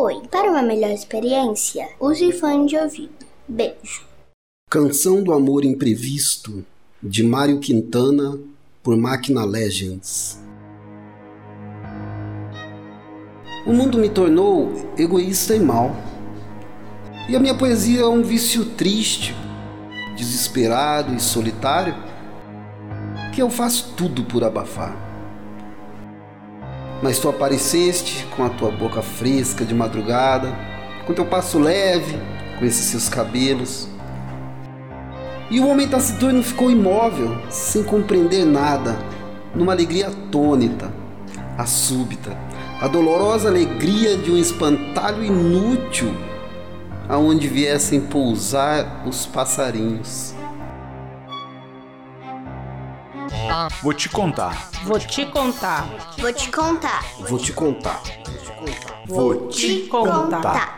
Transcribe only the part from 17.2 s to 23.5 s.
E a minha poesia é um vício triste, desesperado e solitário, que eu